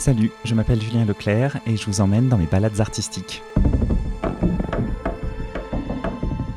[0.00, 3.42] Salut, je m'appelle Julien Leclerc et je vous emmène dans mes balades artistiques.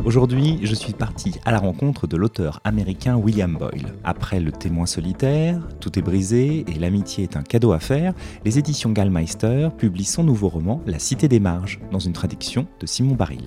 [0.05, 3.95] Aujourd'hui, je suis parti à la rencontre de l'auteur américain William Boyle.
[4.05, 8.13] Après Le témoin solitaire, Tout est brisé et L'amitié est un cadeau à faire,
[8.45, 12.85] les éditions Gallmeister publient son nouveau roman La cité des marges, dans une traduction de
[12.85, 13.43] Simon Baril.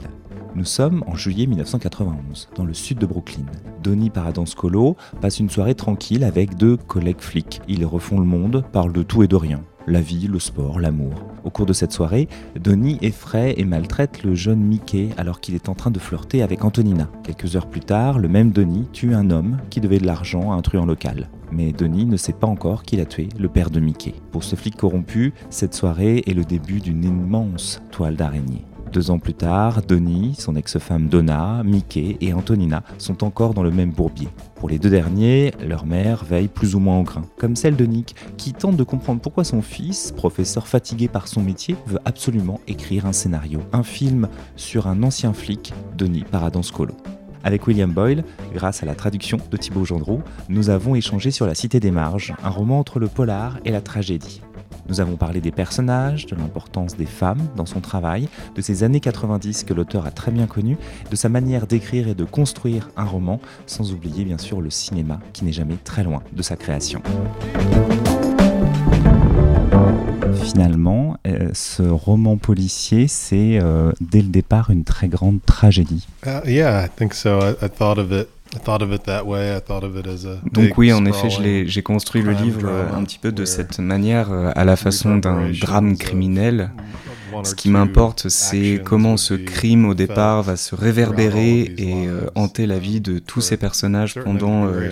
[0.55, 3.47] Nous sommes en juillet 1991, dans le sud de Brooklyn.
[3.83, 7.63] Donny Paradanskolo passe une soirée tranquille avec deux collègues flics.
[7.67, 11.13] Ils refont le monde, parlent de tout et de rien la vie, le sport, l'amour.
[11.45, 15.69] Au cours de cette soirée, Donnie effraie et maltraite le jeune Mickey alors qu'il est
[15.69, 17.09] en train de flirter avec Antonina.
[17.23, 20.57] Quelques heures plus tard, le même Donnie tue un homme qui devait de l'argent à
[20.57, 21.29] un truand local.
[21.53, 24.15] Mais Donnie ne sait pas encore qu'il a tué le père de Mickey.
[24.33, 28.65] Pour ce flic corrompu, cette soirée est le début d'une immense toile d'araignée.
[28.97, 33.71] Deux ans plus tard, Donnie, son ex-femme Donna, Mickey et Antonina sont encore dans le
[33.71, 34.29] même bourbier.
[34.55, 37.85] Pour les deux derniers, leur mère veille plus ou moins en grain, comme celle de
[37.85, 42.59] Nick, qui tente de comprendre pourquoi son fils, professeur fatigué par son métier, veut absolument
[42.69, 46.95] écrire un scénario, un film sur un ancien flic, Denis Paradanskolo.
[47.45, 51.55] Avec William Boyle, grâce à la traduction de Thibaut Gendreau, nous avons échangé sur La
[51.55, 54.41] Cité des Marges, un roman entre le polar et la tragédie.
[54.89, 59.01] Nous avons parlé des personnages, de l'importance des femmes dans son travail, de ces années
[59.01, 60.79] 90 que l'auteur a très bien connues,
[61.11, 65.21] de sa manière d'écrire et de construire un roman, sans oublier bien sûr le cinéma
[65.33, 67.03] qui n'est jamais très loin de sa création.
[70.43, 76.07] Finalement, euh, ce roman policier, c'est euh, dès le départ une très grande tragédie.
[76.25, 76.41] Uh,
[80.53, 81.29] donc oui, en effet,
[81.67, 85.51] j'ai construit le livre un petit peu de cette manière, euh, à la façon d'un
[85.51, 86.71] drame criminel.
[87.43, 92.67] Ce qui m'importe, c'est comment ce crime au départ va se réverbérer et euh, hanter
[92.67, 94.91] la vie de tous ces personnages pendant euh,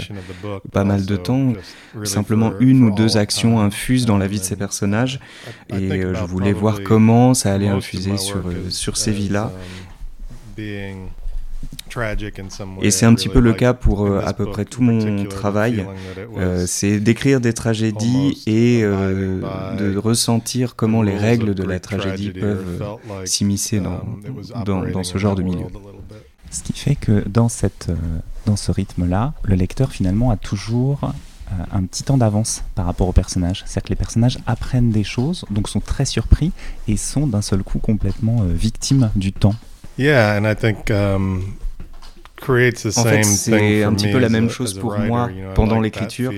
[0.73, 1.55] pas mal de temps.
[2.03, 5.21] Simplement une ou deux actions infusent dans la vie de ces personnages
[5.71, 9.51] et je voulais voir comment ça allait infuser sur, sur ces vies-là.
[12.83, 15.87] Et c'est un petit peu le cas pour euh, à peu près tout mon travail.
[16.37, 19.41] Euh, c'est d'écrire des tragédies et euh,
[19.79, 22.83] de ressentir comment les règles de la tragédie peuvent
[23.25, 24.01] s'immiscer dans,
[24.67, 25.67] um, dans, ce genre de milieu.
[26.51, 27.91] Ce qui fait que dans, cette,
[28.47, 31.13] dans ce rythme-là, le lecteur finalement a toujours
[31.73, 33.63] un petit temps d'avance par rapport aux personnages.
[33.67, 36.53] C'est-à-dire que les personnages apprennent des choses, donc sont très surpris
[36.89, 39.55] et sont d'un seul coup complètement victimes du temps.
[39.97, 41.55] Yeah, and I think um,
[42.49, 46.33] en fait, c'est un petit peu la même chose pour moi pendant l'écriture.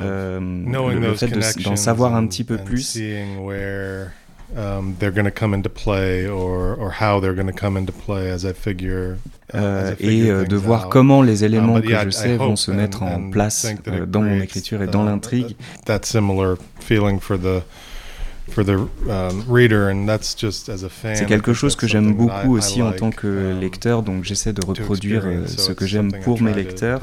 [0.00, 2.96] Euh, le, fait d'en savoir un petit peu plus.
[10.00, 14.06] et de voir comment les éléments que je sais vont se mettre en place euh,
[14.06, 15.56] dans mon écriture et dans uh, l'intrigue.
[21.14, 24.64] C'est quelque chose que j'aime beaucoup aussi en tant que um, lecteur, donc j'essaie de
[24.64, 27.00] reproduire euh, ce que j'aime pour mes lecteurs.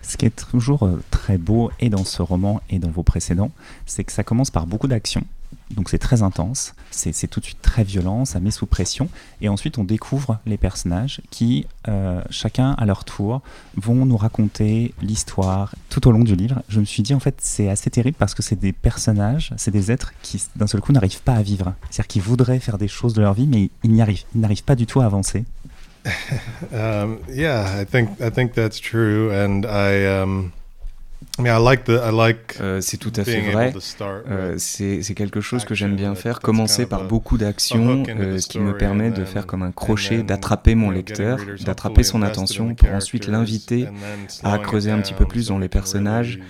[0.00, 3.50] Ce qui est toujours euh, très beau et dans ce roman et dans vos précédents,
[3.86, 5.24] c'est que ça commence par beaucoup d'action
[5.70, 9.08] donc c'est très intense, c'est tout de suite très violent, ça met sous pression.
[9.40, 13.42] Et ensuite on découvre les personnages qui, euh, chacun à leur tour,
[13.76, 16.62] vont nous raconter l'histoire tout au long du livre.
[16.68, 19.70] Je me suis dit en fait c'est assez terrible parce que c'est des personnages, c'est
[19.70, 21.74] des êtres qui d'un seul coup n'arrivent pas à vivre.
[21.90, 24.64] C'est-à-dire qu'ils voudraient faire des choses de leur vie mais ils n'y arrivent, ils n'arrivent
[24.64, 25.44] pas du tout à avancer.
[26.72, 30.52] um, yeah, I think I think that's true, and I um,
[32.60, 33.72] euh, c'est tout à fait vrai.
[34.02, 38.58] Euh, c'est quelque chose que j'aime bien faire, commencer par beaucoup d'actions, euh, ce qui
[38.58, 43.26] me permet de faire comme un crochet, d'attraper mon lecteur, d'attraper son attention pour ensuite
[43.26, 43.88] l'inviter
[44.42, 46.40] à creuser un petit peu plus dans les personnages,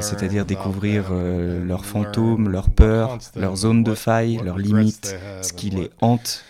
[0.00, 5.90] c'est-à-dire découvrir leurs fantômes, leurs peurs, leurs zones de faille, leurs limites, ce qui les
[6.00, 6.44] hante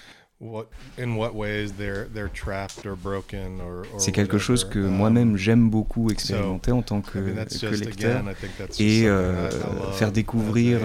[3.98, 8.22] c'est quelque chose que moi-même j'aime beaucoup expérimenter en tant que, lecteur
[8.78, 9.50] et euh,
[9.92, 10.80] faire découvrir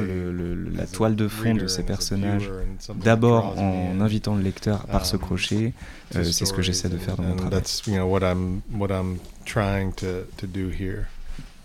[0.71, 2.49] la toile de fond de ces personnages
[2.95, 5.73] d'abord en invitant le lecteur par ce um, crochet,
[6.15, 7.61] euh, c'est ce que j'essaie de faire dans mon travail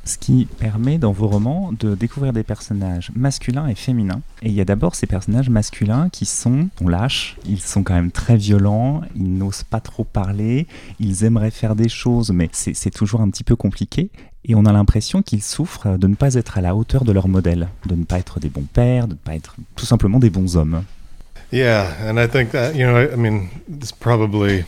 [0.05, 4.21] ce qui permet dans vos romans de découvrir des personnages masculins et féminins.
[4.43, 7.95] Et il y a d'abord ces personnages masculins qui sont, on lâche, ils sont quand
[7.95, 10.67] même très violents, ils n'osent pas trop parler,
[11.01, 14.11] ils aimeraient faire des choses, mais c'est toujours un petit peu compliqué.
[14.47, 17.29] Et on a l'impression qu'ils souffrent de ne pas être à la hauteur de leur
[17.29, 20.29] modèle, de ne pas être des bons pères, de ne pas être tout simplement des
[20.29, 20.85] bons hommes.
[21.51, 24.65] Yeah, and I think that, you know, I mean, it's probably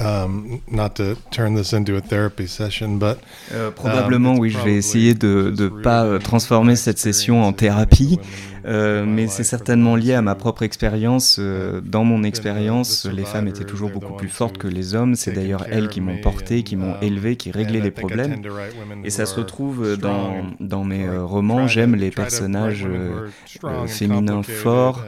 [0.00, 3.16] Um, not to turn this into a therapy session, but
[3.54, 7.54] euh, probablement um, oui, je vais essayer de ne pas euh, transformer cette session en
[7.54, 8.18] thérapie.
[8.68, 11.38] Euh, mais c'est certainement lié à ma propre expérience.
[11.38, 15.14] Euh, dans mon expérience, les femmes étaient toujours beaucoup plus fortes que les hommes.
[15.14, 18.42] C'est d'ailleurs elles qui m'ont porté, qui m'ont élevé, qui réglaient les problèmes.
[19.04, 21.66] Et ça se retrouve dans, dans mes euh, romans.
[21.66, 22.86] J'aime les personnages
[23.86, 25.04] féminins forts,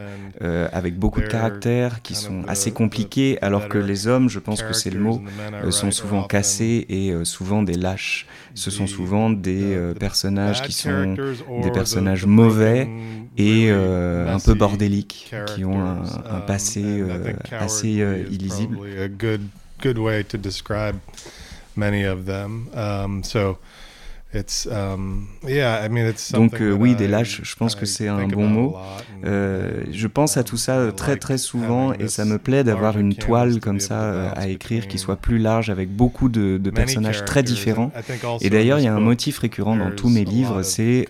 [0.72, 4.72] avec beaucoup de caractère, qui sont assez compliqués, alors que les hommes, je pense que
[4.72, 5.22] c'est le mot,
[5.70, 8.26] sont souvent cassés et souvent des lâches.
[8.54, 11.16] Ce sont souvent des personnages qui sont
[11.62, 12.88] des personnages mauvais
[13.36, 18.78] et euh, un peu bordéliques, qui ont un, un um, passé euh, assez euh, illisible.
[19.82, 20.96] good way to describe
[21.76, 22.68] many of them.
[22.74, 23.58] Um, so
[24.70, 25.26] Um,
[26.32, 28.76] Donc euh, oui, des lâches, je pense que c'est un bon mot.
[29.24, 33.14] Euh, je pense à tout ça très très souvent et ça me plaît d'avoir une
[33.16, 37.42] toile comme ça à écrire qui soit plus large avec beaucoup de, de personnages très
[37.42, 37.90] différents.
[38.40, 41.08] Et d'ailleurs, il y a un motif récurrent dans tous mes livres, c'est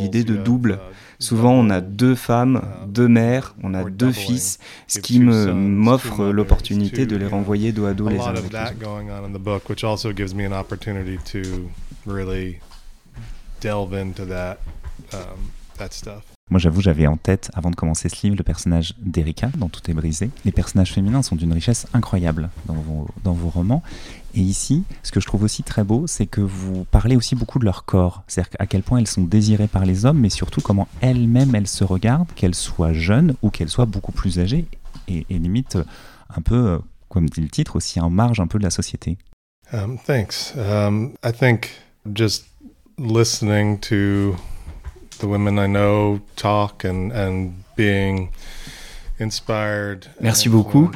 [0.00, 0.80] l'idée de double.
[1.20, 7.06] Souvent, on a deux femmes, deux mères, on a deux fils, ce qui m'offre l'opportunité
[7.06, 8.74] de les renvoyer dos à dos les uns avec les autres
[16.50, 19.90] Moi, j'avoue, j'avais en tête, avant de commencer ce livre, le personnage d'Erika, dans Tout
[19.90, 20.30] est brisé.
[20.44, 23.82] Les personnages féminins sont d'une richesse incroyable dans vos, romans.
[24.34, 27.58] Et ici, ce que je trouve aussi très beau, c'est que vous parlez aussi beaucoup
[27.58, 28.22] de leur corps.
[28.26, 31.66] C'est-à-dire à quel point elles sont désirées par les hommes, mais surtout comment elles-mêmes elles
[31.66, 34.66] se regardent, qu'elles soient jeunes ou qu'elles soient beaucoup plus âgées,
[35.08, 35.78] et, et limite
[36.34, 36.78] un peu, euh,
[37.08, 39.18] comme dit le titre, aussi en marge un peu de la société.
[39.72, 40.54] Um, thanks.
[40.56, 41.70] Um, I think
[42.14, 42.46] just
[42.98, 44.36] listening to
[45.18, 48.32] the women I know talk and, and being
[50.20, 50.90] Merci beaucoup.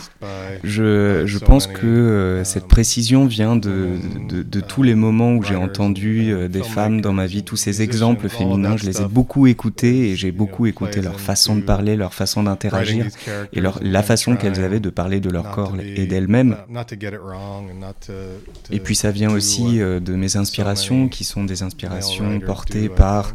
[0.62, 3.98] Je, je pense que euh, cette précision vient de,
[4.28, 7.56] de, de, tous les moments où j'ai entendu euh, des femmes dans ma vie, tous
[7.56, 8.76] ces exemples féminins.
[8.76, 12.44] Je les ai beaucoup écoutés et j'ai beaucoup écouté leur façon de parler, leur façon
[12.44, 13.06] d'interagir
[13.52, 16.56] et leur, la façon qu'elles avaient de parler de leur corps et d'elles-mêmes.
[18.70, 23.34] Et puis ça vient aussi euh, de mes inspirations qui sont des inspirations portées par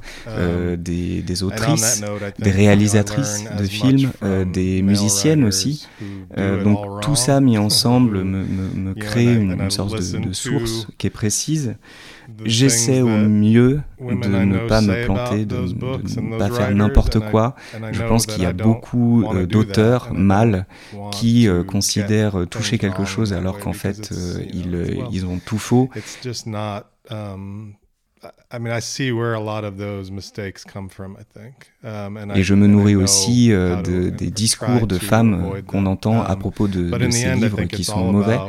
[0.78, 2.04] des, des autrices,
[2.40, 4.12] des réalisatrices de films,
[4.54, 5.88] des musicienne aussi.
[6.38, 11.12] Euh, donc tout ça mis ensemble me, me, crée une, sorte de, source qui est
[11.12, 11.75] précise.
[12.44, 17.56] J'essaie au mieux de ne pas me planter, de, ne pas faire n'importe quoi.
[17.91, 20.65] Je pense qu'il y a beaucoup euh, d'auteurs mâles
[21.12, 24.12] qui euh, considèrent toucher quelque chose alors qu'en fait
[24.53, 25.89] ils, ils ont tout faux.
[32.35, 36.39] Et je me nourris aussi euh, de, des discours de femmes qu'on entend à um,
[36.39, 38.39] propos de, de ces livres qui sont mauvais.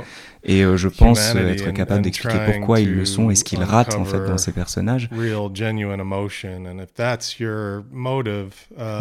[0.45, 3.95] Et euh, je pense être capable d'expliquer pourquoi ils le sont et ce qu'ils ratent
[3.95, 5.11] en fait dans ces personnages.
[5.13, 5.35] Uh,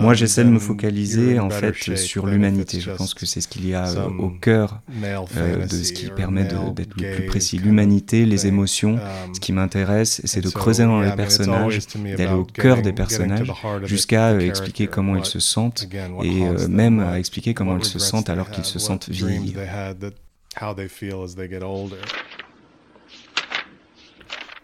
[0.02, 2.80] Moi, j'essaie de me focaliser en fait sur l'humanité.
[2.80, 6.10] Je pense que c'est ce qu'il y a euh, au cœur euh, de ce qui
[6.10, 7.58] permet d'être le plus précis.
[7.58, 8.96] L'humanité, les émotions.
[8.96, 11.80] Um, ce qui m'intéresse, c'est de creuser dans les personnages,
[12.18, 13.52] d'aller au cœur des personnages,
[13.84, 15.88] jusqu'à expliquer comment ils se sentent
[16.24, 19.10] et même à expliquer comment ils se sentent alors qu'ils se sentent
[20.60, 21.96] vieillis.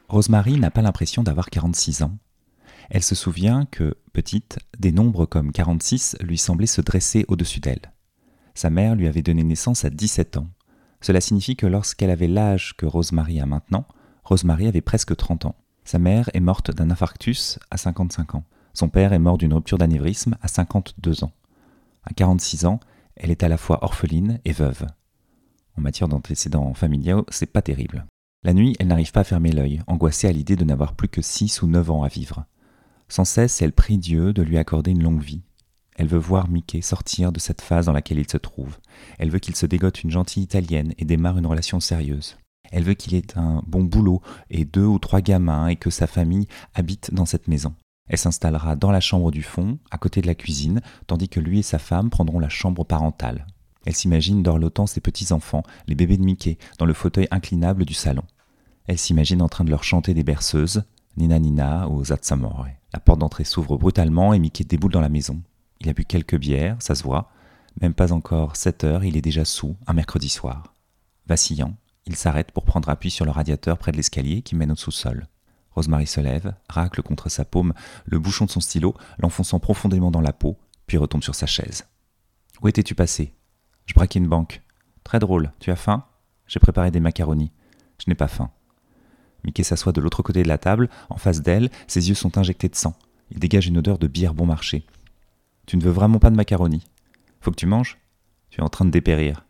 [0.09, 2.17] Rosemary n'a pas l'impression d'avoir 46 ans.
[2.89, 7.93] Elle se souvient que, petite, des nombres comme 46 lui semblaient se dresser au-dessus d'elle.
[8.53, 10.47] Sa mère lui avait donné naissance à 17 ans.
[11.01, 13.85] Cela signifie que lorsqu'elle avait l'âge que Rosemary a maintenant,
[14.23, 15.55] Rosemary avait presque 30 ans.
[15.83, 18.43] Sa mère est morte d'un infarctus à 55 ans.
[18.73, 21.33] Son père est mort d'une rupture d'anévrisme à 52 ans.
[22.03, 22.79] À 46 ans,
[23.15, 24.87] elle est à la fois orpheline et veuve.
[25.77, 28.05] En matière d'antécédents familiaux, c'est pas terrible.
[28.43, 31.21] La nuit, elle n'arrive pas à fermer l'œil, angoissée à l'idée de n'avoir plus que
[31.21, 32.45] 6 ou 9 ans à vivre.
[33.07, 35.43] Sans cesse, elle prie Dieu de lui accorder une longue vie.
[35.95, 38.79] Elle veut voir Mickey sortir de cette phase dans laquelle il se trouve.
[39.19, 42.37] Elle veut qu'il se dégote une gentille italienne et démarre une relation sérieuse.
[42.71, 46.07] Elle veut qu'il ait un bon boulot et deux ou trois gamins et que sa
[46.07, 47.75] famille habite dans cette maison.
[48.07, 51.59] Elle s'installera dans la chambre du fond, à côté de la cuisine, tandis que lui
[51.59, 53.45] et sa femme prendront la chambre parentale.
[53.85, 58.23] Elle s'imagine dorlotant ses petits-enfants, les bébés de Mickey, dans le fauteuil inclinable du salon.
[58.87, 60.83] Elle s'imagine en train de leur chanter des berceuses,
[61.17, 62.67] Nina Nina ou Zatsamore.
[62.93, 65.41] La porte d'entrée s'ouvre brutalement et Mickey déboule dans la maison.
[65.79, 67.29] Il a bu quelques bières, ça se voit.
[67.81, 70.73] Même pas encore 7 heures, il est déjà sous, un mercredi soir.
[71.27, 71.75] Vacillant,
[72.05, 75.27] il s'arrête pour prendre appui sur le radiateur près de l'escalier qui mène au sous-sol.
[75.71, 77.73] Rosemary se lève, racle contre sa paume
[78.05, 81.85] le bouchon de son stylo, l'enfonçant profondément dans la peau, puis retombe sur sa chaise.
[82.61, 83.33] Où étais-tu passé?
[83.85, 84.61] Je braquais une banque.
[85.03, 85.51] Très drôle.
[85.59, 86.05] Tu as faim?
[86.47, 87.51] J'ai préparé des macaronis.
[87.99, 88.51] Je n'ai pas faim.
[89.43, 92.69] Mickey s'assoit de l'autre côté de la table, en face d'elle, ses yeux sont injectés
[92.69, 92.95] de sang.
[93.31, 94.85] Il dégage une odeur de bière bon marché.
[95.65, 96.85] Tu ne veux vraiment pas de macaroni?
[97.41, 97.97] Faut que tu manges?
[98.49, 99.45] Tu es en train de dépérir.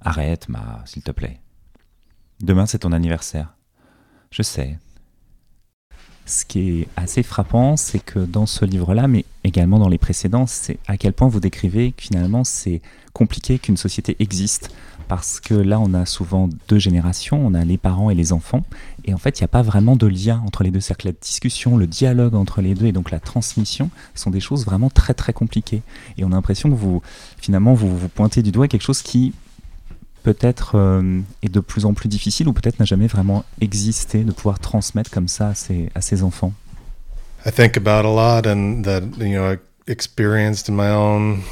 [0.00, 1.40] Arrête, ma, s'il te plaît.
[2.40, 3.54] Demain, c'est ton anniversaire.
[4.30, 4.78] Je sais.
[6.26, 10.46] Ce qui est assez frappant, c'est que dans ce livre-là, mais également dans les précédents,
[10.46, 14.70] c'est à quel point vous décrivez que finalement c'est compliqué qu'une société existe
[15.08, 18.64] parce que là, on a souvent deux générations, on a les parents et les enfants,
[19.04, 20.80] et en fait, il n'y a pas vraiment de lien entre les deux.
[20.80, 24.64] Que la discussion, le dialogue entre les deux, et donc la transmission, sont des choses
[24.64, 25.82] vraiment très très compliquées.
[26.18, 27.02] Et on a l'impression que vous,
[27.38, 29.32] finalement, vous, vous pointez du doigt quelque chose qui
[30.26, 34.32] peut-être euh, est de plus en plus difficile, ou peut-être n'a jamais vraiment existé, de
[34.32, 36.52] pouvoir transmettre comme ça à ses, à ses enfants?
[37.46, 41.42] I think about a lot, and that you know, I experienced in my own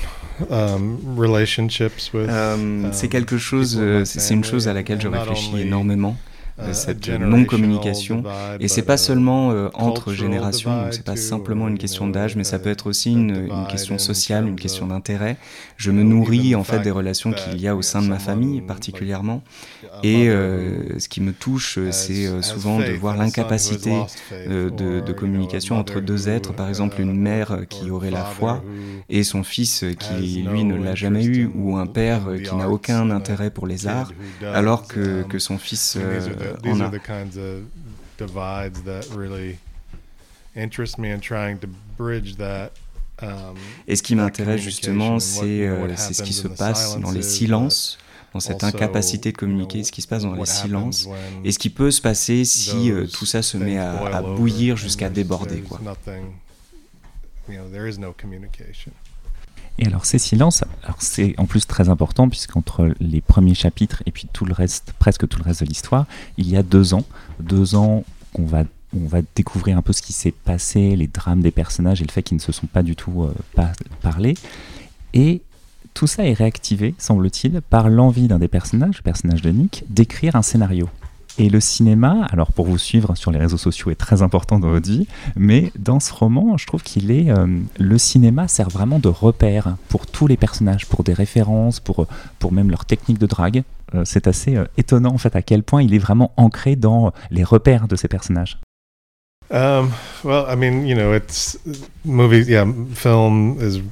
[0.50, 5.60] Um, relationships with, um, c'est quelque chose, euh, c'est une chose à laquelle je réfléchis
[5.60, 6.16] énormément.
[6.60, 8.22] Euh, cette non-communication.
[8.60, 12.60] Et c'est pas seulement euh, entre générations, c'est pas simplement une question d'âge, mais ça
[12.60, 15.36] peut être aussi une, une question sociale, une question d'intérêt.
[15.76, 18.60] Je me nourris en fait des relations qu'il y a au sein de ma famille
[18.60, 19.42] particulièrement.
[20.04, 23.92] Et euh, ce qui me touche, c'est souvent de voir l'incapacité
[24.30, 28.62] de, de, communication entre deux êtres, par exemple une mère qui aurait la foi
[29.08, 33.10] et son fils qui lui ne l'a jamais eu, ou un père qui n'a aucun
[33.10, 34.12] intérêt pour les arts,
[34.52, 35.98] alors que, que son fils
[36.62, 37.64] these are the kinds of
[38.18, 39.58] divides that really
[40.56, 42.70] interest me in trying to bridge that.
[43.22, 43.54] Um,
[43.86, 47.96] Et ce qui m'intéresse justement, c'est euh, ce qui se passe dans les silences,
[48.32, 51.08] dans cette incapacité de communiquer, ce qui se passe dans les silences,
[51.44, 54.76] et ce qui peut se passer si euh, tout ça se met à, à bouillir
[54.76, 55.60] jusqu'à déborder.
[55.60, 55.80] Quoi.
[59.78, 60.64] Et alors ces silences,
[60.98, 65.26] c'est en plus très important puisqu'entre les premiers chapitres et puis tout le reste, presque
[65.26, 67.04] tout le reste de l'histoire, il y a deux ans,
[67.40, 68.46] deux ans qu'on
[68.96, 72.12] on va découvrir un peu ce qui s'est passé, les drames des personnages et le
[72.12, 74.34] fait qu'ils ne se sont pas du tout euh, pas parlé.
[75.12, 75.42] Et
[75.94, 80.36] tout ça est réactivé, semble-t-il, par l'envie d'un des personnages, le personnage de Nick, d'écrire
[80.36, 80.88] un scénario.
[81.36, 84.68] Et le cinéma, alors pour vous suivre sur les réseaux sociaux, est très important dans
[84.68, 87.30] votre vie, mais dans ce roman, je trouve qu'il est.
[87.30, 87.46] Euh,
[87.78, 92.06] le cinéma sert vraiment de repère pour tous les personnages, pour des références, pour,
[92.38, 93.64] pour même leur technique de drague.
[93.94, 97.12] Euh, c'est assez euh, étonnant en fait à quel point il est vraiment ancré dans
[97.30, 98.58] les repères de ces personnages.
[99.50, 99.90] Um,
[100.22, 101.58] well, I mean, you know, it's
[102.04, 102.64] movies, yeah,
[102.94, 103.82] film is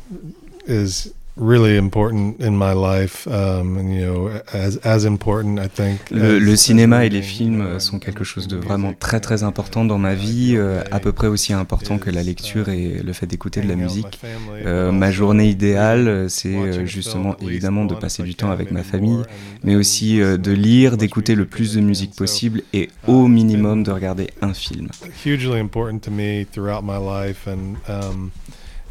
[0.66, 6.10] is really important in my life, um, and, you know, as, as important, I think.
[6.10, 9.98] Le, le, cinéma et les films sont quelque chose de vraiment très très important dans
[9.98, 13.60] ma vie, euh, à peu près aussi important que la lecture et le fait d'écouter
[13.60, 14.20] de la musique.
[14.66, 19.22] Euh, ma journée idéale, c'est euh, justement évidemment de passer du temps avec ma famille,
[19.64, 23.90] mais aussi euh, de lire, d'écouter le plus de musique possible et au minimum de
[23.90, 24.88] regarder un film.
[25.24, 28.30] Hugely important to me throughout my life, and um,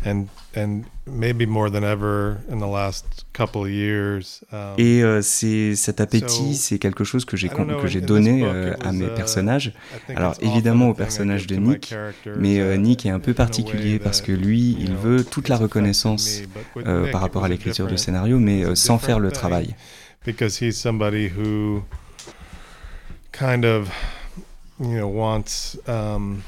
[0.06, 4.44] and and maybe more than ever in the last couple of years.
[4.78, 8.92] Et euh, c'est cet appétit, c'est quelque chose que j'ai que j'ai donné euh, à
[8.92, 9.74] mes uh, personnages.
[10.16, 11.94] Alors évidemment au personnage de Nick,
[12.38, 16.42] mais euh, Nick est un peu particulier parce que lui, il veut toute la reconnaissance
[16.78, 19.76] euh, par rapport à l'écriture de scénario, mais sans faire le travail.
[20.24, 21.84] Because he's somebody who
[23.32, 23.90] kind of,
[24.80, 25.80] you know, wants.
[25.88, 26.44] Um,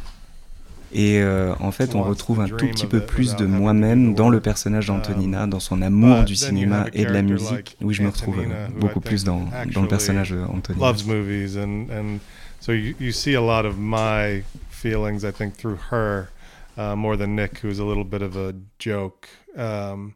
[0.94, 4.40] et euh, en fait, on retrouve un tout petit peu plus de moi-même dans le
[4.40, 7.76] personnage d'Antonina, dans son amour du cinéma et de la musique.
[7.82, 10.86] Oui, je me retrouve euh, beaucoup plus dans, dans le personnage d'Antonina.
[10.86, 12.20] loves movies and, and
[12.60, 16.30] so you, you see a lot of my feelings, I think, through her
[16.78, 19.28] uh, more than Nick, who's a little bit of a joke.
[19.58, 20.14] Um,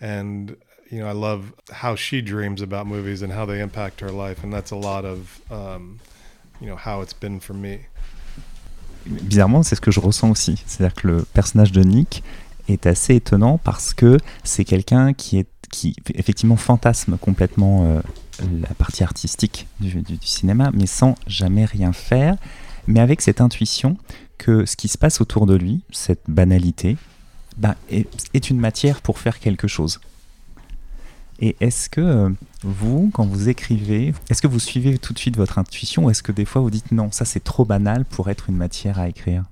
[0.00, 0.56] and
[0.90, 4.42] you know, I love how she dreams about movies and how they impact her life,
[4.42, 6.00] and that's a lot of um,
[6.62, 7.86] you know how it's been for me
[9.08, 10.62] bizarrement, c'est ce que je ressens aussi.
[10.66, 12.22] C'est-à-dire que le personnage de Nick
[12.68, 15.46] est assez étonnant parce que c'est quelqu'un qui
[16.14, 18.00] effectivement fantasme complètement euh,
[18.60, 22.36] la partie artistique du, cinéma, mais sans jamais rien faire,
[22.86, 23.96] mais avec cette intuition
[24.38, 26.96] que ce qui se passe autour de lui, cette banalité,
[27.56, 30.00] bah, est, une matière pour faire quelque chose.
[31.40, 32.30] Et est-ce que euh,
[32.62, 36.22] vous, quand vous écrivez, est-ce que vous suivez tout de suite votre intuition ou est-ce
[36.22, 39.08] que des fois vous dites non, ça c'est trop banal pour être une matière à
[39.08, 39.44] écrire?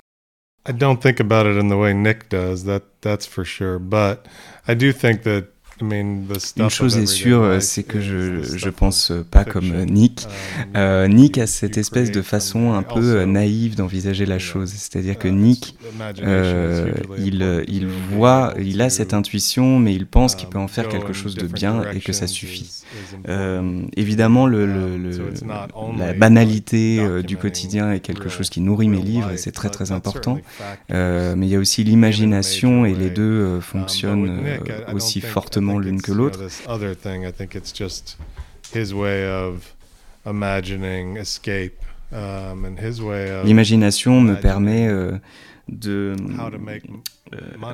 [0.68, 3.78] I don't think about it in the way Nick does, that, that's for sure.
[3.78, 4.26] But
[4.66, 5.44] I do think that
[5.80, 10.26] Une chose est sûre, c'est que je je pense pas comme Nick.
[10.58, 14.70] Um, euh, Nick a cette espèce de façon un peu naïve d'envisager la chose.
[14.70, 15.76] C'est-à-dire que uh, Nick,
[16.22, 20.88] euh, il, il voit, il a cette intuition, mais il pense qu'il peut en faire
[20.88, 22.76] quelque chose de bien et que ça suffit.
[23.28, 24.96] Euh, évidemment, le, le,
[25.98, 29.70] la banalité euh, du quotidien est quelque chose qui nourrit mes livres et c'est très
[29.70, 30.38] très important.
[30.92, 34.40] Euh, mais il y a aussi l'imagination et les deux fonctionnent
[34.92, 36.40] aussi fortement l'une que l'autre.
[43.44, 44.88] L'imagination me permet
[45.68, 46.50] de euh,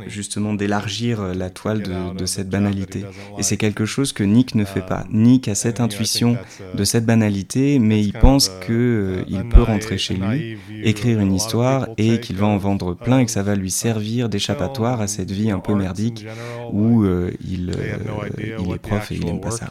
[0.06, 3.04] justement d'élargir euh, la toile de, cette banalité.
[3.38, 5.02] Et c'est quelque chose que Nick ne fait pas.
[5.02, 6.37] Um, Nick a cette intuition
[6.75, 11.88] de cette banalité, mais il pense qu'il euh, peut rentrer chez lui, écrire une histoire
[11.99, 15.30] et qu'il va en vendre plein et que ça va lui servir d'échappatoire à cette
[15.30, 16.26] vie un peu merdique
[16.73, 17.73] où il,
[18.59, 19.68] il est prof et il n'aime pas ça.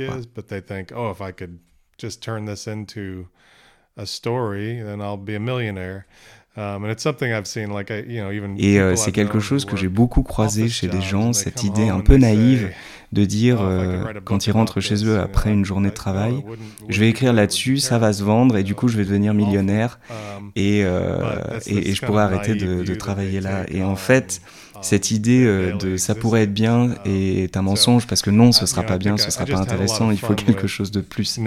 [8.58, 12.18] Et c'est quelque chose que j'ai beaucoup croisé chez des gens, cette idée un peu
[12.18, 12.72] naïve
[13.12, 16.44] de dire, oh, euh, quand ils rentrent chez eux après une journée de travail,
[16.88, 20.00] je vais écrire là-dessus, ça va se vendre, et du coup je vais devenir millionnaire,
[20.10, 23.66] um, et, euh, et, je pourrais arrêter de, travailler là.
[23.68, 24.42] Et en fait,
[24.82, 28.52] cette idée euh, de ça pourrait être bien um, est un mensonge, parce que non,
[28.52, 31.38] ce sera pas bien, ce sera pas intéressant, il faut quelque chose de plus.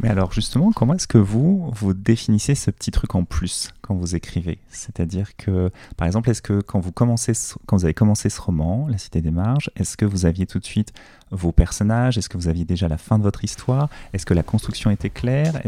[0.00, 3.94] Mais alors justement, comment est-ce que vous, vous définissez ce petit truc en plus quand
[3.94, 4.58] vous écrivez?
[4.68, 7.32] C'est-à-dire que, par exemple, est-ce que quand vous, commencez,
[7.66, 10.58] quand vous avez commencé ce roman, La Cité des Marges, est-ce que vous aviez tout
[10.58, 10.92] de suite
[11.30, 12.18] vos personnages?
[12.18, 13.88] Est-ce que vous aviez déjà la fin de votre histoire?
[14.12, 15.60] Est-ce que la construction était claire?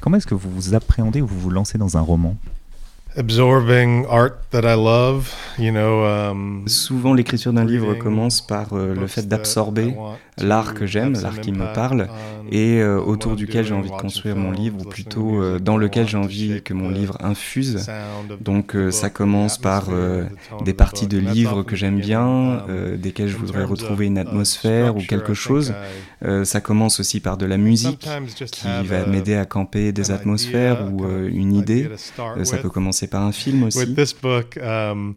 [0.00, 2.36] Comment est-ce que vous vous appréhendez ou vous vous lancez dans un roman?
[3.16, 8.94] Absorbing art that I love, you know, um, Souvent, l'écriture d'un livre commence par euh,
[8.94, 9.94] le fait d'absorber
[10.38, 12.08] l'art que j'aime, l'art qui me parle,
[12.50, 16.08] et euh, autour duquel j'ai envie de construire mon livre, ou plutôt euh, dans lequel
[16.08, 17.86] j'ai envie que mon livre infuse.
[18.40, 19.88] Donc, ça commence par
[20.64, 24.96] des parties de livres que j'aime bien, um, desquelles je voudrais retrouver une uh, atmosphère
[24.96, 25.74] ou quelque chose.
[26.44, 28.08] ça commence aussi par de la musique
[28.50, 31.90] qui va m'aider à camper des atmosphères ou une idée.
[32.44, 33.78] ça peut commencer c'est pas un film aussi.
[33.78, 35.16] With this book, um,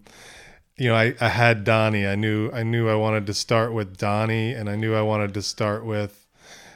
[0.78, 2.06] you know, I, I had Donnie.
[2.06, 5.34] I knew I knew I wanted to start with Donnie, and I knew I wanted
[5.34, 6.12] to start with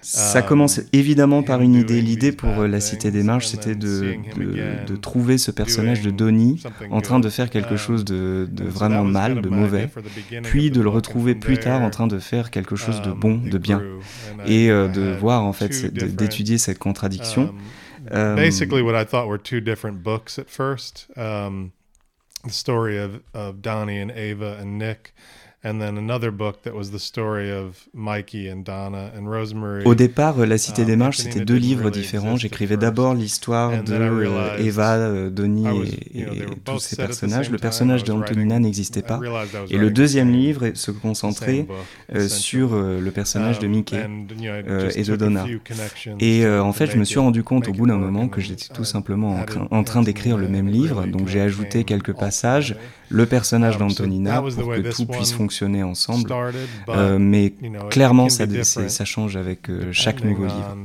[0.01, 2.01] Ça commence évidemment par une idée.
[2.01, 4.15] L'idée pour La Cité des Marges, c'était de,
[4.87, 9.03] de, trouver ce personnage de Donnie en train de faire quelque chose de, de, vraiment
[9.03, 9.89] mal, de mauvais,
[10.41, 13.57] puis de le retrouver plus tard en train de faire quelque chose de bon, de
[13.59, 13.83] bien,
[14.47, 17.53] et euh, de voir en fait, d'étudier cette contradiction.
[18.09, 21.07] Um, Basically, what I thought were two different books at first.
[21.17, 21.73] Um,
[22.43, 25.13] the story of, of Donnie and Ava and Nick,
[29.85, 32.35] Au départ, La Cité des Marches, c'était deux livres différents.
[32.35, 35.67] J'écrivais d'abord l'histoire de euh, Eva, euh, Donnie
[36.15, 36.25] et,
[36.65, 37.51] tous ces personnages.
[37.51, 39.19] Le personnage d'Antonina n'existait pas.
[39.69, 41.67] Et le deuxième livre se concentrait
[42.15, 44.03] euh, sur le personnage de um, Mickey
[44.95, 45.45] et de Donna.
[46.19, 48.85] Et en fait, je me suis rendu compte au bout d'un moment que j'étais tout
[48.85, 51.05] simplement en train d'écrire le même livre.
[51.05, 52.75] Donc j'ai ajouté quelques passages
[53.11, 55.50] le personnage um, d'Antonina pour que tout puisse fonctionner
[55.83, 56.31] ensemble.
[56.89, 57.53] Euh, mais
[57.89, 60.77] clairement, ça, ça, change avec euh, chaque nouveau livre.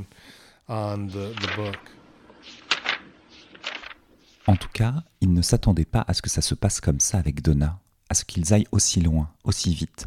[4.49, 7.19] En tout cas, il ne s'attendait pas à ce que ça se passe comme ça
[7.19, 10.07] avec Donna, à ce qu'ils aillent aussi loin, aussi vite.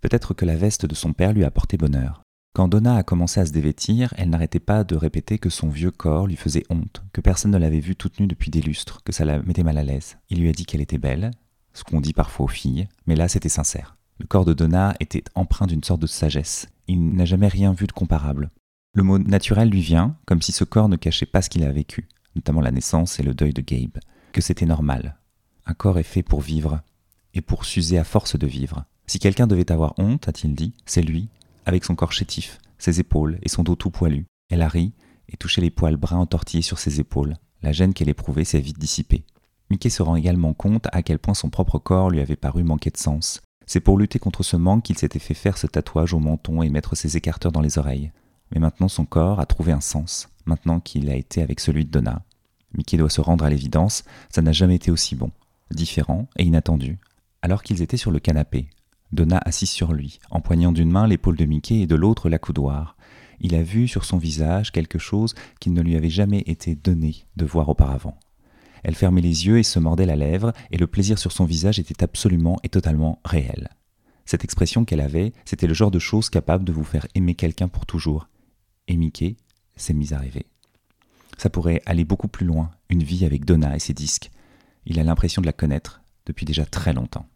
[0.00, 2.22] Peut-être que la veste de son père lui a porté bonheur.
[2.54, 5.90] Quand Donna a commencé à se dévêtir, elle n'arrêtait pas de répéter que son vieux
[5.90, 9.12] corps lui faisait honte, que personne ne l'avait vue toute nue depuis des lustres, que
[9.12, 10.18] ça la mettait mal à l'aise.
[10.30, 11.32] Il lui a dit qu'elle était belle,
[11.74, 13.96] ce qu'on dit parfois aux filles, mais là c'était sincère.
[14.18, 16.68] Le corps de Donna était empreint d'une sorte de sagesse.
[16.86, 18.50] Il n'a jamais rien vu de comparable.
[18.94, 21.72] Le mot naturel lui vient, comme si ce corps ne cachait pas ce qu'il a
[21.72, 23.98] vécu, notamment la naissance et le deuil de Gabe,
[24.32, 25.18] que c'était normal.
[25.66, 26.80] Un corps est fait pour vivre,
[27.34, 28.84] et pour s'user à force de vivre.
[29.06, 31.28] Si quelqu'un devait avoir honte, a-t-il dit, c'est lui,
[31.66, 34.26] avec son corps chétif, ses épaules et son dos tout poilu.
[34.48, 34.92] Elle a ri
[35.28, 37.36] et touché les poils bruns entortillés sur ses épaules.
[37.62, 39.24] La gêne qu'elle éprouvait s'est vite dissipée.
[39.70, 42.90] Mickey se rend également compte à quel point son propre corps lui avait paru manquer
[42.90, 43.40] de sens.
[43.66, 46.68] C'est pour lutter contre ce manque qu'il s'était fait faire ce tatouage au menton et
[46.68, 48.12] mettre ses écarteurs dans les oreilles.
[48.52, 51.90] Mais maintenant son corps a trouvé un sens, maintenant qu'il a été avec celui de
[51.90, 52.22] Donna.
[52.76, 55.30] Mickey doit se rendre à l'évidence, ça n'a jamais été aussi bon,
[55.70, 56.98] différent et inattendu.
[57.40, 58.68] Alors qu'ils étaient sur le canapé,
[59.12, 62.96] Donna assis sur lui, empoignant d'une main l'épaule de Mickey et de l'autre l'accoudoir.
[63.40, 67.24] Il a vu sur son visage quelque chose qu'il ne lui avait jamais été donné
[67.36, 68.18] de voir auparavant.
[68.84, 71.78] Elle fermait les yeux et se mordait la lèvre, et le plaisir sur son visage
[71.78, 73.70] était absolument et totalement réel.
[74.26, 77.68] Cette expression qu'elle avait, c'était le genre de chose capable de vous faire aimer quelqu'un
[77.68, 78.28] pour toujours.
[78.86, 79.36] Et Mickey
[79.76, 80.46] s'est mis à rêver.
[81.38, 84.30] Ça pourrait aller beaucoup plus loin, une vie avec Donna et ses disques.
[84.86, 87.26] Il a l'impression de la connaître depuis déjà très longtemps.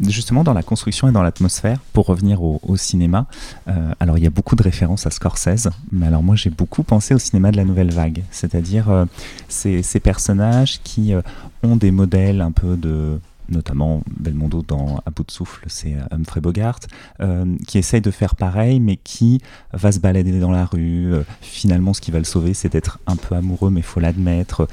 [0.00, 3.26] Justement, dans la construction et dans l'atmosphère, pour revenir au, cinéma,
[3.66, 6.84] euh, alors il y a beaucoup de références à Scorsese, mais alors moi j'ai beaucoup
[6.84, 9.06] pensé au cinéma de la nouvelle vague, c'est-à-dire euh,
[9.48, 11.22] ces, personnages qui euh,
[11.64, 16.00] ont des modèles un peu de notamment Belmondo dans À bout de souffle, c'est euh,
[16.10, 16.80] Humphrey Bogart,
[17.20, 19.40] euh, qui essaye de faire pareil, mais qui
[19.72, 21.12] va se balader dans la rue.
[21.12, 24.00] Euh, finalement, ce qui va le sauver, c'est d'être un peu amoureux, mais il faut
[24.00, 24.68] l'admettre.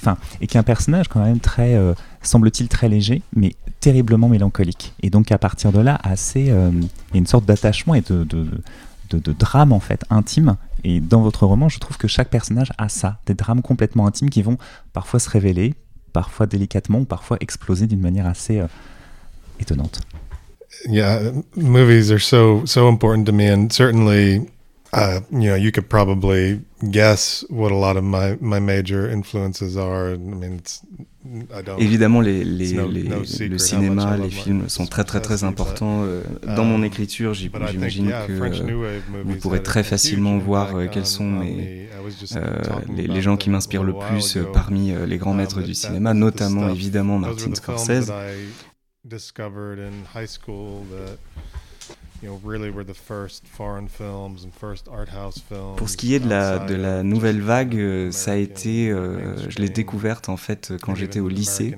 [0.00, 1.78] Enfin, et qui est un personnage quand même très,
[2.22, 4.94] semble-t-il, très léger, mais terriblement mélancolique.
[5.02, 8.24] Et donc, à partir de là, assez, il y a une sorte d'attachement et de,
[8.24, 8.46] de,
[9.10, 10.56] de, drame en fait intime.
[10.84, 14.30] Et dans votre roman, je trouve que chaque personnage a ça, des drames complètement intimes
[14.30, 14.56] qui vont
[14.92, 15.74] parfois se révéler,
[16.12, 18.66] parfois délicatement, parfois exploser d'une manière assez euh,
[19.58, 20.00] étonnante.
[20.86, 24.48] Yeah, movies are so so important to me, and certainly,
[24.92, 29.76] uh, you know, you could probably guess what a lot of my my major influences
[29.76, 30.14] are.
[30.14, 30.82] I mean, it's
[31.78, 36.02] Évidemment, les, les, les, le cinéma, les films sont très très très importants.
[36.02, 36.22] Euh,
[36.56, 41.24] dans mon um, écriture, j'imagine que euh, vous pourrez très facilement voir euh, quels sont
[41.24, 41.88] mes,
[42.96, 47.18] les, gens qui m'inspirent le plus parmi les grands um, maîtres du cinéma, notamment évidemment
[47.18, 48.10] Martin Scorsese.
[55.76, 59.48] Pour ce qui est de la, de la nouvelle vague, euh, ça a été, euh,
[59.48, 61.76] je l'ai découverte en fait quand j'étais au lycée,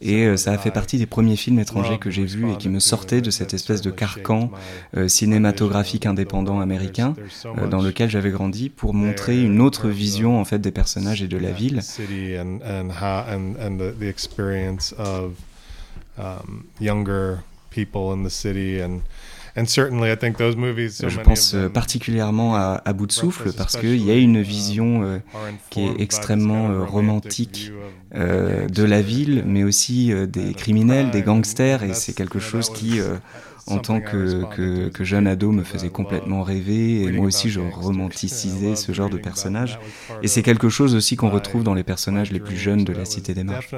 [0.00, 2.68] et euh, ça a fait partie des premiers films étrangers que j'ai vus et qui
[2.68, 4.50] me sortaient de cette espèce de carcan
[5.06, 7.14] cinématographique indépendant américain
[7.70, 11.38] dans lequel j'avais grandi pour montrer une autre vision en fait des personnages et de
[11.38, 11.82] la ville.
[21.08, 25.02] Je pense euh, particulièrement à, à, Bout de souffle parce qu'il y a une vision
[25.02, 25.18] euh,
[25.70, 27.72] qui est extrêmement euh, romantique
[28.14, 33.00] de la ville, mais aussi des criminels, des gangsters, et c'est quelque chose qui,
[33.66, 37.60] en tant que, que, que, jeune ado, me faisait complètement rêver, et moi aussi je
[37.60, 39.78] romanticisais ce genre de personnage.
[40.22, 43.04] Et c'est quelque chose aussi qu'on retrouve dans les personnages les plus jeunes de la
[43.04, 43.74] Cité des Marches.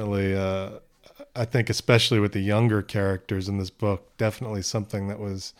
[1.36, 5.54] I think especially with the younger characters in this book, definitely something that was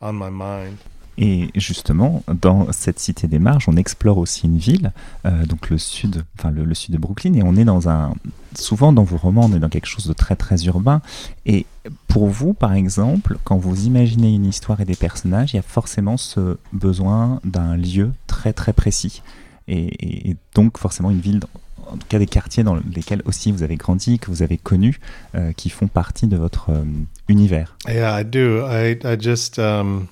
[0.00, 0.78] on my mind.
[1.18, 4.92] Et justement, dans cette cité des marges, on explore aussi une ville,
[5.24, 8.12] euh, donc le sud, enfin le, sud de Brooklyn, et on est dans un,
[8.54, 11.00] souvent dans vos romans, on est dans quelque chose de très très urbain.
[11.46, 11.64] Et
[12.06, 15.62] pour vous, par exemple, quand vous imaginez une histoire et des personnages, il y a
[15.62, 19.22] forcément ce besoin d'un lieu très très précis,
[19.68, 21.40] et, et donc forcément une ville
[21.90, 25.00] en tout cas des quartiers dans lesquels aussi vous avez grandi, que vous avez connus,
[25.34, 26.84] euh, qui font partie de votre euh,
[27.28, 27.76] univers.
[27.88, 28.66] Yeah, I do.
[28.66, 30.08] I, I just, um,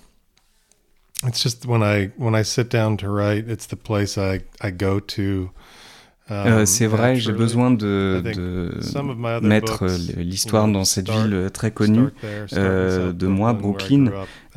[1.26, 4.70] it's just when I when I sit down to write, it's the place I I
[4.70, 5.50] go to.
[6.30, 8.70] Euh, um, c'est vrai, j'ai besoin de, de
[9.42, 12.08] mettre l'histoire dans cette ville très connue
[12.54, 14.10] euh, de moi, Brooklyn,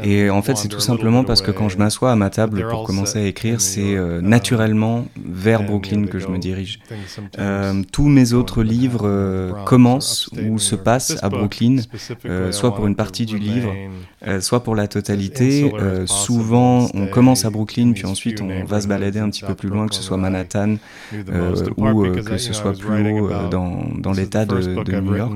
[0.04, 2.84] et en fait, c'est tout simplement parce que quand je m'assois à ma table pour
[2.84, 6.80] commencer à écrire, c'est euh, naturellement vers Brooklyn que je me dirige.
[7.40, 11.78] Euh, tous mes autres livres euh, commencent ou se passent à Brooklyn,
[12.52, 13.74] soit pour une partie du livre,
[14.40, 15.72] soit pour la totalité.
[16.06, 19.70] souvent, on commence à Brooklyn, puis ensuite on va se balader un petit peu plus
[19.70, 20.76] loin, que ce soit Manhattan
[21.62, 25.34] ou que ce soit plus haut dans, dans l'État de, de New York.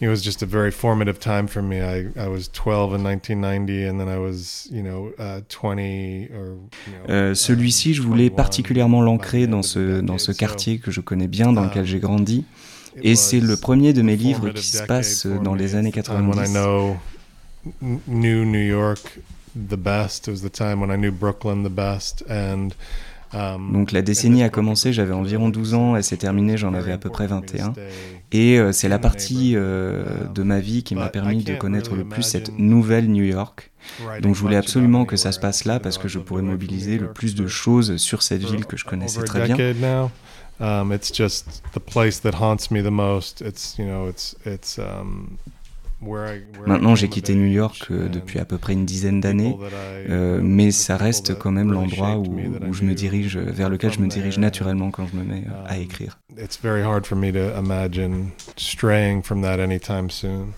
[0.00, 1.80] it was just a very formative time for me.
[1.80, 6.56] I, I was 12 in 1990 and then I was, you know, uh, 20 or,
[7.08, 11.52] euh, Celui-ci, je voulais particulièrement l'ancrer dans ce, dans ce quartier que je connais bien,
[11.52, 12.44] dans lequel j'ai grandi.
[13.02, 16.52] Et c'est le premier de mes livres qui se passe dans les années 90.
[17.80, 19.20] New New York
[19.54, 20.28] the best.
[20.28, 22.74] It was the time when I knew Brooklyn the best and
[23.72, 26.98] Donc la décennie a commencé, j'avais environ 12 ans, elle s'est terminée, j'en avais à
[26.98, 27.74] peu près 21.
[28.32, 32.04] Et euh, c'est la partie euh, de ma vie qui m'a permis de connaître le
[32.04, 33.70] plus cette nouvelle New York.
[34.22, 37.12] Donc je voulais absolument que ça se passe là parce que je pourrais mobiliser le
[37.12, 40.10] plus de choses sur cette ville que je connaissais très bien.
[40.60, 43.40] Um, it's just the place that haunts me the most.
[43.40, 45.36] It's, you know, it's, it's, um,
[46.66, 49.56] Maintenant, j'ai quitté New York euh, depuis à peu près une dizaine d'années,
[50.08, 54.00] euh, mais ça reste quand même l'endroit où, où, je me dirige, vers lequel je
[54.00, 56.18] me dirige naturellement quand je me mets euh, à um, écrire.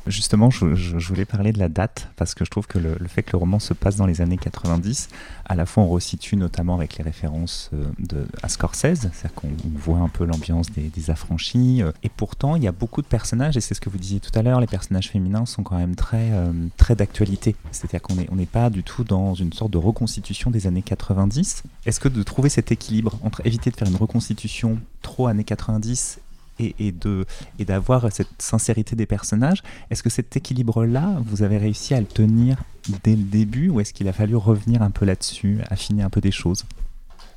[0.06, 3.08] Justement, je, je, voulais parler de la date parce que je trouve que le, le,
[3.08, 5.08] fait que le roman se passe dans les années 90,
[5.44, 9.98] à la fois on resitue notamment avec les références de, à Scorsese, c'est-à-dire qu'on voit
[9.98, 13.60] un peu l'ambiance des, des affranchis, et pourtant il y a beaucoup de personnages, et
[13.60, 16.30] c'est ce que vous disiez tout à l'heure, les personnages féminins sont quand même très,
[16.32, 17.56] euh, très d'actualité.
[17.72, 21.64] C'est-à-dire qu'on n'est on pas du tout dans une sorte de reconstitution des années 90.
[21.84, 26.20] Est-ce que de trouver cet équilibre entre éviter de faire une reconstitution trop années 90
[26.58, 27.26] et, et, de,
[27.58, 32.06] et d'avoir cette sincérité des personnages, est-ce que cet équilibre-là, vous avez réussi à le
[32.06, 32.56] tenir
[33.04, 36.22] dès le début ou est-ce qu'il a fallu revenir un peu là-dessus, affiner un peu
[36.22, 36.64] des choses?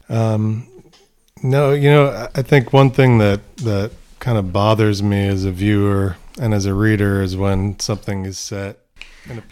[0.09, 0.63] Um,
[1.41, 5.51] No, you know, I think one thing that, that kind of bothers me as a
[5.51, 8.77] viewer and as a reader is when something is set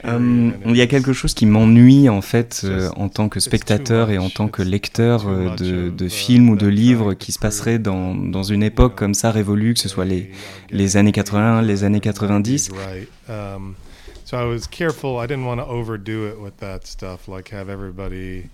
[0.03, 4.09] Um, il y a quelque chose qui m'ennuie en fait euh, en tant que spectateur
[4.09, 7.77] et en tant que lecteur euh, de, de, films ou de livres qui se passeraient
[7.77, 10.31] dans, dans une époque comme ça révolue, que ce soit les,
[10.71, 12.71] les années 80, les années 90.
[13.29, 13.75] Um,
[14.25, 15.19] so I was careful.
[15.21, 18.49] I didn't want to overdo it with that stuff, like have everybody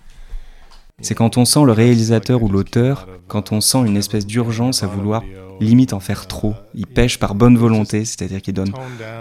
[1.00, 4.86] c'est quand on sent le réalisateur ou l'auteur, quand on sent une espèce d'urgence à
[4.86, 5.22] vouloir
[5.60, 6.54] limite en faire trop.
[6.74, 8.72] Il pêche par bonne volonté, c'est-à-dire qu'il donne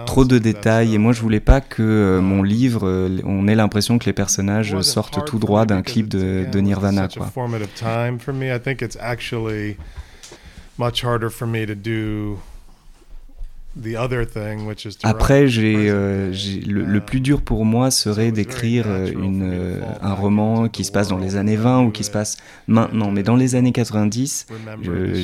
[0.05, 0.95] trop de détails.
[0.95, 4.13] Et moi, je voulais pas que euh, mon livre, euh, on ait l'impression que les
[4.13, 7.07] personnages sortent tout droit d'un clip de, de Nirvana.
[7.07, 7.31] Quoi.
[15.01, 16.31] Après, j'ai, euh,
[16.67, 21.07] le, plus dur pour moi serait d'écrire euh, une, euh, un roman qui se passe
[21.07, 23.09] dans les années 20 ou qui se passe maintenant.
[23.09, 24.45] Mais dans les années 90,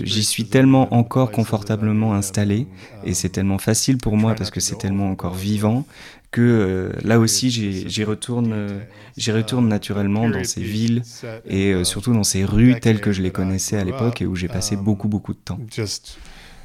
[0.03, 2.65] j'y suis tellement encore confortablement installé
[3.03, 5.85] et c'est tellement facile pour moi parce que c'est tellement encore vivant
[6.31, 8.81] que là aussi j'y retourne,
[9.17, 11.03] j'y retourne naturellement dans ces villes
[11.47, 14.47] et surtout dans ces rues telles que je les connaissais à l'époque et où j'ai
[14.47, 15.59] passé beaucoup beaucoup de temps.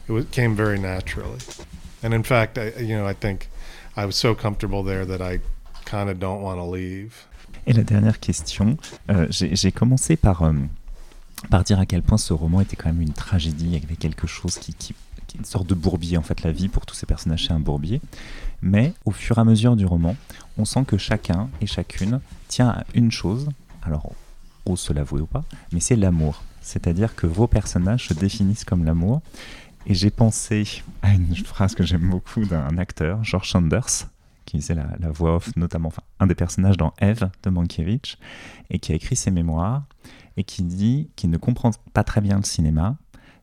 [0.08, 1.38] It came very naturally.
[2.02, 3.48] And in fact, I, you know, I think
[3.96, 5.40] I was so comfortable there that I
[5.84, 7.26] kind of don't want to leave.
[7.66, 8.76] Et la dernière question,
[9.10, 10.52] euh, j'ai commencé par, euh,
[11.50, 13.96] par dire à quel point ce roman était quand même une tragédie, il y avait
[13.96, 14.94] quelque chose qui, qui,
[15.26, 17.60] qui une sorte de bourbier, en fait, la vie pour tous ces personnages, c'est un
[17.60, 18.02] bourbier.
[18.60, 20.14] Mais au fur et à mesure du roman,
[20.58, 23.48] on sent que chacun et chacune tient à une chose,
[23.82, 24.12] alors
[24.66, 26.42] ose se l'avouer ou pas, mais c'est l'amour.
[26.62, 29.20] C'est-à-dire que vos personnages se définissent comme l'amour.
[29.86, 34.08] Et j'ai pensé à une phrase que j'aime beaucoup d'un acteur, George Sanders,
[34.46, 38.16] qui faisait la, voix off, notamment enfin, un des personnages dans Eve de Mankiewicz,
[38.70, 39.84] et qui a écrit ses mémoires,
[40.36, 42.96] et qui dit qu'il ne comprend pas très bien le cinéma,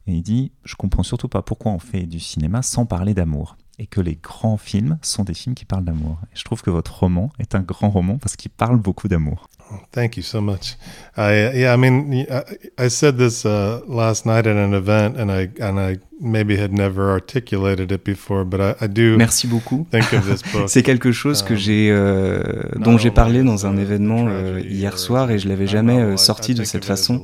[0.08, 3.56] et il dit Je comprends surtout pas pourquoi on fait du cinéma sans parler d'amour.
[3.82, 6.20] Et que les grands films sont des films qui parlent d'amour.
[6.32, 9.50] Et je trouve que votre roman est un grand roman parce qu'il parle beaucoup d'amour.
[9.91, 10.78] Thank you so much.
[11.17, 15.32] I, yeah, I mean, I, I said this uh, last night at an event, and
[15.32, 19.17] I and I maybe had never articulated it before, but I, I do.
[19.17, 19.88] Merci beaucoup.
[20.67, 22.41] C'est quelque chose que um, j'ai, euh,
[22.78, 26.54] dont j'ai parlé dans un événement euh, hier soir et je l'avais jamais euh, sorti
[26.54, 27.24] de cette façon.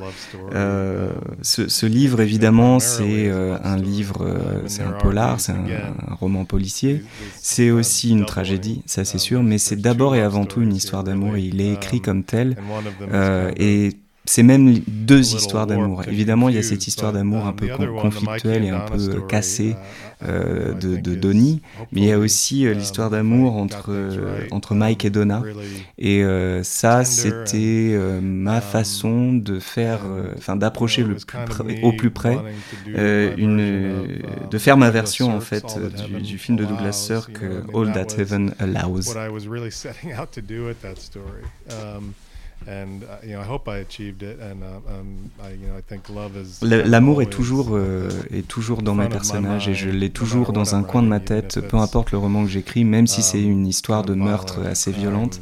[1.42, 4.28] Ce, ce, livre, évidemment, c'est un livre,
[4.66, 5.66] c'est un polar, c'est un,
[6.08, 7.04] un, roman policier.
[7.42, 11.04] C'est aussi une tragédie, ça c'est sûr, mais c'est d'abord et avant tout une histoire
[11.04, 12.58] d'amour il est écrit comme tel.
[13.58, 13.92] et
[14.28, 16.04] c'est même deux histoires d'amour.
[16.08, 19.76] Évidemment, il y a cette histoire d'amour un peu conflictuelle et un peu cassée
[20.24, 24.74] euh, de, de Donnie, mais il y a aussi euh, l'histoire d'amour entre, euh, entre
[24.74, 25.44] Mike et Donna.
[26.00, 26.24] Et
[26.64, 30.00] ça, c'était ma façon de faire,
[30.36, 32.38] enfin d'approcher le plus au plus près,
[32.88, 35.66] une, de faire ma version en fait
[36.08, 37.40] du, du film de Douglas Sirk,
[37.74, 39.14] All That Heaven Allows.
[46.62, 50.84] L'amour est toujours euh, est toujours dans mes personnages et je l'ai toujours dans un
[50.84, 54.04] coin de ma tête, peu importe le roman que j'écris, même si c'est une histoire
[54.04, 55.40] de meurtre assez violente.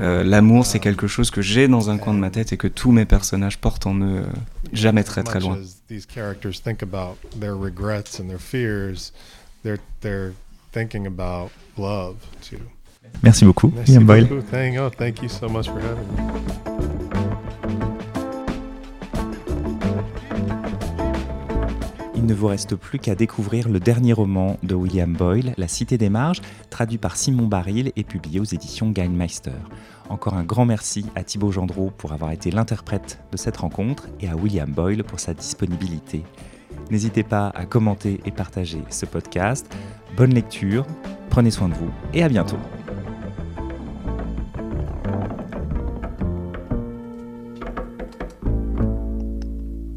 [0.00, 2.68] Euh, l'amour, c'est quelque chose que j'ai dans un coin de ma tête et que
[2.68, 4.24] tous mes personnages portent en eux, euh,
[4.72, 5.58] jamais très très loin.
[13.22, 14.28] Merci beaucoup, Merci Boyle.
[22.14, 25.98] Il ne vous reste plus qu'à découvrir le dernier roman de William Boyle, La Cité
[25.98, 26.40] des Marges,
[26.70, 29.52] traduit par Simon Baril et publié aux éditions Geinmeister.
[30.08, 34.28] Encore un grand merci à Thibaut Gendreau pour avoir été l'interprète de cette rencontre et
[34.28, 36.24] à William Boyle pour sa disponibilité.
[36.90, 39.72] N'hésitez pas à commenter et partager ce podcast.
[40.16, 40.86] Bonne lecture
[41.30, 42.56] Prenez soin de vous et à bientôt.